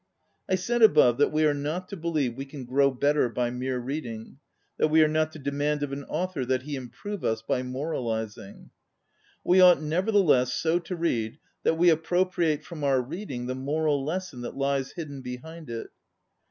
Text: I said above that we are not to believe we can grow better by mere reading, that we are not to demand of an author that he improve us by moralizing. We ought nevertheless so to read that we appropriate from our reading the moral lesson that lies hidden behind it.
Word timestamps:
I 0.49 0.55
said 0.55 0.81
above 0.81 1.19
that 1.19 1.31
we 1.31 1.45
are 1.45 1.53
not 1.53 1.87
to 1.89 1.95
believe 1.95 2.33
we 2.35 2.45
can 2.47 2.65
grow 2.65 2.89
better 2.89 3.29
by 3.29 3.51
mere 3.51 3.77
reading, 3.77 4.39
that 4.79 4.87
we 4.87 5.03
are 5.03 5.07
not 5.07 5.31
to 5.33 5.37
demand 5.37 5.83
of 5.83 5.91
an 5.91 6.05
author 6.05 6.43
that 6.43 6.63
he 6.63 6.73
improve 6.75 7.23
us 7.23 7.43
by 7.43 7.61
moralizing. 7.61 8.71
We 9.43 9.61
ought 9.61 9.83
nevertheless 9.83 10.53
so 10.55 10.79
to 10.79 10.95
read 10.95 11.37
that 11.61 11.77
we 11.77 11.91
appropriate 11.91 12.65
from 12.65 12.83
our 12.83 12.99
reading 12.99 13.45
the 13.45 13.53
moral 13.53 14.03
lesson 14.03 14.41
that 14.41 14.57
lies 14.57 14.93
hidden 14.93 15.21
behind 15.21 15.69
it. 15.69 15.91